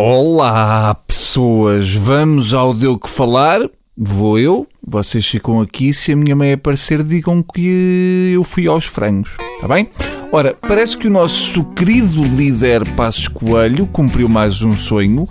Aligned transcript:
Olá, 0.00 0.94
pessoas! 0.94 1.92
Vamos 1.92 2.54
ao 2.54 2.72
Deu 2.72 2.96
que 2.96 3.10
Falar. 3.10 3.68
Vou 3.96 4.38
eu, 4.38 4.64
vocês 4.80 5.26
ficam 5.26 5.60
aqui. 5.60 5.92
Se 5.92 6.12
a 6.12 6.16
minha 6.16 6.36
mãe 6.36 6.52
aparecer, 6.52 7.02
digam 7.02 7.42
que 7.42 8.30
eu 8.32 8.44
fui 8.44 8.68
aos 8.68 8.84
frangos. 8.84 9.36
Está 9.56 9.66
bem? 9.66 9.90
Ora, 10.30 10.54
parece 10.54 10.96
que 10.96 11.08
o 11.08 11.10
nosso 11.10 11.64
querido 11.74 12.22
líder 12.22 12.88
Passos 12.94 13.26
Coelho 13.26 13.88
cumpriu 13.88 14.28
mais 14.28 14.62
um 14.62 14.72
sonho. 14.72 15.24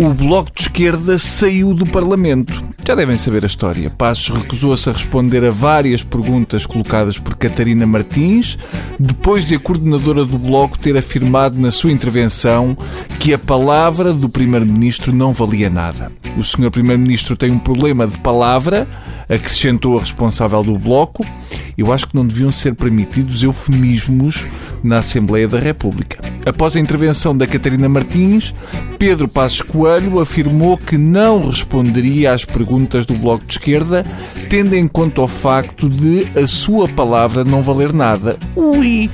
O 0.00 0.14
Bloco 0.14 0.50
de 0.54 0.62
Esquerda 0.62 1.18
saiu 1.18 1.74
do 1.74 1.84
Parlamento. 1.84 2.64
Já 2.86 2.94
devem 2.94 3.18
saber 3.18 3.44
a 3.44 3.46
história. 3.46 3.90
Passos 3.90 4.34
recusou-se 4.34 4.88
a 4.88 4.94
responder 4.94 5.44
a 5.44 5.50
várias 5.50 6.02
perguntas 6.02 6.64
colocadas 6.64 7.18
por 7.18 7.36
Catarina 7.36 7.86
Martins, 7.86 8.56
depois 8.98 9.44
de 9.44 9.56
a 9.56 9.58
coordenadora 9.58 10.24
do 10.24 10.38
Bloco 10.38 10.78
ter 10.78 10.96
afirmado 10.96 11.60
na 11.60 11.70
sua 11.70 11.92
intervenção 11.92 12.74
que 13.18 13.34
a 13.34 13.38
palavra 13.38 14.14
do 14.14 14.26
Primeiro-Ministro 14.26 15.12
não 15.12 15.34
valia 15.34 15.68
nada. 15.68 16.10
O 16.34 16.42
Sr. 16.42 16.70
Primeiro-Ministro 16.70 17.36
tem 17.36 17.50
um 17.50 17.58
problema 17.58 18.06
de 18.06 18.18
palavra, 18.20 18.88
acrescentou 19.28 19.98
a 19.98 20.00
responsável 20.00 20.62
do 20.62 20.78
Bloco. 20.78 21.26
Eu 21.80 21.94
acho 21.94 22.08
que 22.08 22.14
não 22.14 22.26
deviam 22.26 22.52
ser 22.52 22.74
permitidos 22.74 23.42
eufemismos 23.42 24.46
na 24.84 24.98
Assembleia 24.98 25.48
da 25.48 25.58
República. 25.58 26.18
Após 26.44 26.76
a 26.76 26.80
intervenção 26.80 27.34
da 27.34 27.46
Catarina 27.46 27.88
Martins, 27.88 28.54
Pedro 28.98 29.26
Passos 29.26 29.62
Coelho 29.62 30.20
afirmou 30.20 30.76
que 30.76 30.98
não 30.98 31.46
responderia 31.46 32.34
às 32.34 32.44
perguntas 32.44 33.06
do 33.06 33.14
Bloco 33.14 33.46
de 33.46 33.54
Esquerda, 33.54 34.04
tendo 34.50 34.74
em 34.74 34.86
conta 34.86 35.22
o 35.22 35.26
facto 35.26 35.88
de 35.88 36.26
a 36.38 36.46
sua 36.46 36.86
palavra 36.86 37.44
não 37.44 37.62
valer 37.62 37.94
nada. 37.94 38.36
Ui, 38.54 39.10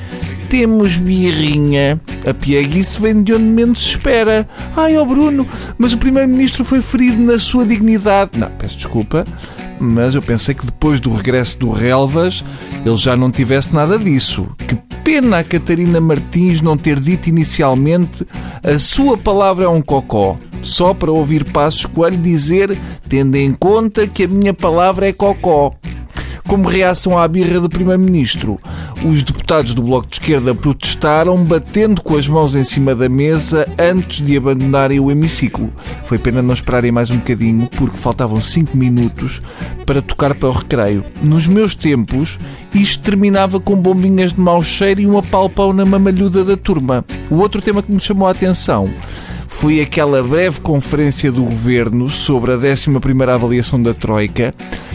temos 0.50 0.96
birrinha. 0.96 2.00
A 2.28 2.34
pieguice 2.34 3.00
vem 3.00 3.22
de 3.22 3.32
onde 3.32 3.44
menos 3.44 3.80
se 3.80 3.90
espera. 3.90 4.48
Ai, 4.76 4.96
ó 4.96 5.02
oh 5.02 5.06
Bruno, 5.06 5.46
mas 5.78 5.92
o 5.92 5.98
Primeiro-Ministro 5.98 6.64
foi 6.64 6.80
ferido 6.80 7.22
na 7.22 7.38
sua 7.38 7.64
dignidade. 7.64 8.40
Não, 8.40 8.50
peço 8.50 8.76
desculpa 8.76 9.24
mas 9.78 10.14
eu 10.14 10.22
pensei 10.22 10.54
que 10.54 10.66
depois 10.66 11.00
do 11.00 11.12
regresso 11.12 11.58
do 11.58 11.70
Relvas 11.70 12.44
ele 12.84 12.96
já 12.96 13.16
não 13.16 13.30
tivesse 13.30 13.74
nada 13.74 13.98
disso. 13.98 14.48
Que 14.66 14.74
pena 15.04 15.38
a 15.38 15.44
Catarina 15.44 16.00
Martins 16.00 16.60
não 16.60 16.76
ter 16.76 16.98
dito 16.98 17.28
inicialmente 17.28 18.26
a 18.62 18.78
sua 18.78 19.16
palavra 19.16 19.64
é 19.64 19.68
um 19.68 19.80
cocó, 19.80 20.36
só 20.62 20.92
para 20.92 21.12
ouvir 21.12 21.44
Passos 21.44 21.86
Coelho 21.86 22.16
dizer, 22.16 22.76
tendo 23.08 23.36
em 23.36 23.54
conta 23.54 24.06
que 24.06 24.24
a 24.24 24.28
minha 24.28 24.52
palavra 24.52 25.08
é 25.08 25.12
cocó. 25.12 25.72
Como 26.46 26.68
reação 26.68 27.18
à 27.18 27.26
birra 27.26 27.58
do 27.58 27.68
Primeiro-Ministro, 27.68 28.56
os 29.04 29.24
deputados 29.24 29.74
do 29.74 29.82
Bloco 29.82 30.06
de 30.06 30.14
Esquerda 30.14 30.54
protestaram, 30.54 31.36
batendo 31.42 32.00
com 32.00 32.16
as 32.16 32.28
mãos 32.28 32.54
em 32.54 32.62
cima 32.62 32.94
da 32.94 33.08
mesa 33.08 33.66
antes 33.76 34.24
de 34.24 34.36
abandonarem 34.36 35.00
o 35.00 35.10
hemiciclo. 35.10 35.72
Foi 36.04 36.18
pena 36.18 36.40
não 36.40 36.54
esperarem 36.54 36.92
mais 36.92 37.10
um 37.10 37.16
bocadinho, 37.16 37.68
porque 37.76 37.96
faltavam 37.96 38.40
5 38.40 38.76
minutos 38.76 39.40
para 39.84 40.00
tocar 40.00 40.34
para 40.34 40.48
o 40.48 40.52
recreio. 40.52 41.04
Nos 41.20 41.48
meus 41.48 41.74
tempos, 41.74 42.38
isto 42.72 43.02
terminava 43.02 43.58
com 43.58 43.74
bombinhas 43.74 44.32
de 44.32 44.40
mau 44.40 44.62
cheiro 44.62 45.00
e 45.00 45.06
um 45.06 45.18
apalpão 45.18 45.72
na 45.72 45.84
mamalhuda 45.84 46.44
da 46.44 46.56
turma. 46.56 47.04
O 47.28 47.36
outro 47.36 47.60
tema 47.60 47.82
que 47.82 47.90
me 47.90 47.98
chamou 47.98 48.28
a 48.28 48.30
atenção 48.30 48.88
foi 49.56 49.80
aquela 49.80 50.22
breve 50.22 50.60
conferência 50.60 51.32
do 51.32 51.42
governo 51.42 52.10
sobre 52.10 52.52
a 52.52 52.56
11 52.56 52.90
avaliação 53.32 53.82
da 53.82 53.94
Troika. 53.94 54.52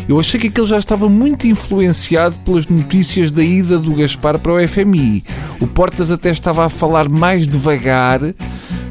Eu 0.08 0.20
achei 0.20 0.40
que 0.40 0.48
aquele 0.48 0.68
já 0.68 0.78
estava 0.78 1.10
muito 1.10 1.48
influenciado 1.48 2.38
pelas 2.40 2.68
notícias 2.68 3.32
da 3.32 3.44
ida 3.44 3.80
do 3.80 3.96
Gaspar 3.96 4.38
para 4.38 4.54
o 4.54 4.68
FMI. 4.68 5.24
O 5.60 5.66
Portas 5.66 6.12
até 6.12 6.30
estava 6.30 6.64
a 6.64 6.70
falar 6.70 7.10
mais 7.10 7.48
devagar 7.48 8.22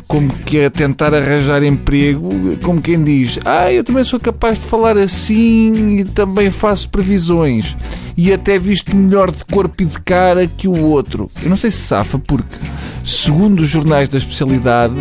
como 0.08 0.28
que 0.28 0.64
a 0.64 0.70
tentar 0.70 1.14
arranjar 1.14 1.62
emprego, 1.62 2.28
como 2.64 2.82
quem 2.82 3.04
diz, 3.04 3.38
ah, 3.44 3.72
eu 3.72 3.84
também 3.84 4.02
sou 4.02 4.18
capaz 4.18 4.58
de 4.58 4.66
falar 4.66 4.98
assim 4.98 6.00
e 6.00 6.04
também 6.04 6.50
faço 6.50 6.88
previsões. 6.88 7.76
E 8.16 8.32
até 8.32 8.58
visto 8.58 8.94
melhor 8.94 9.30
de 9.30 9.44
corpo 9.44 9.84
e 9.84 9.86
de 9.86 10.00
cara 10.00 10.48
que 10.48 10.66
o 10.66 10.84
outro. 10.84 11.28
Eu 11.40 11.48
não 11.48 11.56
sei 11.56 11.70
se 11.70 11.78
safa, 11.78 12.18
porque, 12.18 12.58
segundo 13.04 13.60
os 13.60 13.68
jornais 13.68 14.08
da 14.08 14.18
especialidade, 14.18 14.94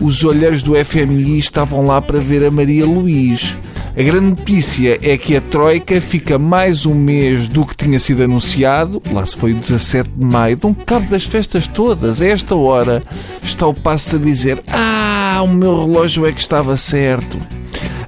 os 0.00 0.24
olheiros 0.24 0.62
do 0.62 0.72
FMI 0.84 1.38
estavam 1.38 1.86
lá 1.86 2.00
para 2.00 2.20
ver 2.20 2.44
a 2.44 2.50
Maria 2.50 2.86
Luís. 2.86 3.56
A 3.98 4.02
grande 4.02 4.26
notícia 4.26 4.98
é 5.00 5.16
que 5.16 5.34
a 5.36 5.40
Troika 5.40 5.98
fica 6.02 6.38
mais 6.38 6.84
um 6.84 6.94
mês 6.94 7.48
do 7.48 7.64
que 7.64 7.74
tinha 7.74 7.98
sido 7.98 8.22
anunciado, 8.22 9.02
lá 9.10 9.24
se 9.24 9.34
foi 9.34 9.52
o 9.52 9.56
17 9.56 10.10
de 10.14 10.26
maio, 10.26 10.58
um 10.64 10.74
cabo 10.74 11.08
das 11.08 11.24
festas 11.24 11.66
todas. 11.66 12.20
A 12.20 12.26
esta 12.26 12.54
hora 12.54 13.02
está 13.42 13.66
o 13.66 13.72
passo 13.72 14.16
a 14.16 14.18
dizer: 14.18 14.62
Ah, 14.68 15.40
o 15.42 15.48
meu 15.48 15.86
relógio 15.86 16.26
é 16.26 16.32
que 16.32 16.40
estava 16.40 16.76
certo. 16.76 17.38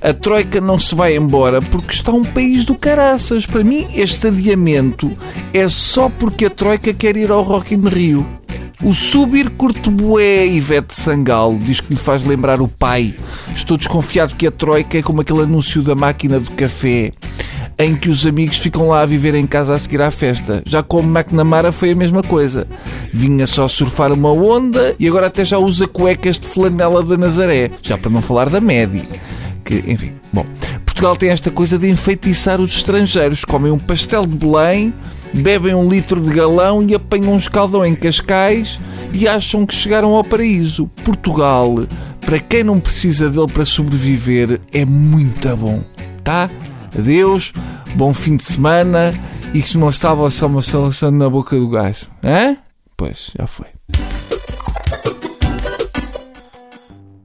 A 0.00 0.12
Troika 0.12 0.60
não 0.60 0.78
se 0.78 0.94
vai 0.94 1.16
embora 1.16 1.60
porque 1.60 1.92
está 1.92 2.12
um 2.12 2.22
país 2.22 2.64
do 2.64 2.74
caraças. 2.74 3.46
Para 3.46 3.64
mim, 3.64 3.86
este 3.94 4.28
adiamento 4.28 5.10
é 5.52 5.68
só 5.68 6.08
porque 6.08 6.46
a 6.46 6.50
Troika 6.50 6.92
quer 6.92 7.16
ir 7.16 7.30
ao 7.30 7.42
Rock 7.42 7.74
in 7.74 7.88
Rio. 7.88 8.26
O 8.82 8.94
subir 8.94 9.50
curto 9.50 9.90
Ivete 10.20 10.98
Sangalo 10.98 11.58
diz 11.58 11.80
que 11.80 11.92
lhe 11.92 11.98
faz 11.98 12.24
lembrar 12.24 12.60
o 12.60 12.68
pai. 12.68 13.14
Estou 13.54 13.76
desconfiado 13.76 14.36
que 14.36 14.46
a 14.46 14.52
Troika 14.52 14.98
é 14.98 15.02
como 15.02 15.20
aquele 15.20 15.42
anúncio 15.42 15.82
da 15.82 15.96
máquina 15.96 16.38
do 16.38 16.50
café 16.52 17.10
em 17.78 17.94
que 17.94 18.08
os 18.08 18.26
amigos 18.26 18.58
ficam 18.58 18.88
lá 18.88 19.02
a 19.02 19.06
viver 19.06 19.34
em 19.34 19.46
casa 19.46 19.74
a 19.74 19.78
seguir 19.78 20.02
à 20.02 20.10
festa. 20.10 20.62
Já 20.66 20.82
como 20.82 21.08
McNamara 21.08 21.70
foi 21.70 21.92
a 21.92 21.96
mesma 21.96 22.22
coisa. 22.22 22.66
Vinha 23.12 23.46
só 23.46 23.68
surfar 23.68 24.12
uma 24.12 24.32
onda 24.32 24.96
e 24.98 25.06
agora 25.06 25.28
até 25.28 25.44
já 25.44 25.58
usa 25.58 25.86
cuecas 25.86 26.38
de 26.38 26.48
flanela 26.48 27.04
da 27.04 27.16
Nazaré. 27.16 27.70
Já 27.82 27.96
para 27.96 28.10
não 28.10 28.20
falar 28.20 28.50
da 28.50 28.60
Medi. 28.60 29.08
Que, 29.64 29.84
enfim, 29.86 30.12
bom. 30.32 30.44
Portugal 30.84 31.14
tem 31.14 31.30
esta 31.30 31.50
coisa 31.50 31.78
de 31.78 31.88
enfeitiçar 31.88 32.60
os 32.60 32.76
estrangeiros. 32.76 33.44
Comem 33.44 33.70
um 33.70 33.78
pastel 33.78 34.26
de 34.26 34.34
Belém 34.34 34.92
bebem 35.32 35.74
um 35.74 35.88
litro 35.88 36.20
de 36.20 36.30
galão 36.30 36.82
e 36.82 36.94
apanham 36.94 37.32
um 37.32 37.36
escaldão 37.36 37.84
em 37.84 37.94
Cascais 37.94 38.78
e 39.12 39.26
acham 39.26 39.66
que 39.66 39.74
chegaram 39.74 40.14
ao 40.14 40.24
paraíso. 40.24 40.86
Portugal, 41.04 41.74
para 42.20 42.38
quem 42.38 42.64
não 42.64 42.80
precisa 42.80 43.30
dele 43.30 43.50
para 43.52 43.64
sobreviver, 43.64 44.60
é 44.72 44.84
muito 44.84 45.56
bom. 45.56 45.82
Tá? 46.22 46.50
Adeus, 46.96 47.52
bom 47.94 48.12
fim 48.12 48.36
de 48.36 48.44
semana 48.44 49.12
e 49.54 49.62
que 49.62 49.70
se 49.70 49.78
não 49.78 49.88
estava 49.88 50.30
só 50.30 50.46
uma 50.46 50.62
seleção 50.62 51.10
na 51.10 51.28
boca 51.28 51.56
do 51.56 51.68
gás. 51.68 52.08
Hã? 52.22 52.56
Pois, 52.96 53.30
já 53.38 53.46
foi. 53.46 53.77